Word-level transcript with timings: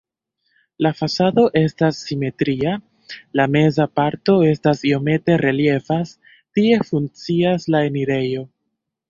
La 0.83 0.91
fasado 0.99 1.43
estas 1.59 1.99
simetria, 2.05 2.71
la 3.41 3.45
meza 3.57 3.87
parto 4.01 4.35
estas 4.53 4.81
iomete 4.93 5.37
reliefas, 5.45 6.15
tie 6.59 6.81
funkcias 6.91 7.71
la 7.77 7.85
enirejo. 7.93 8.45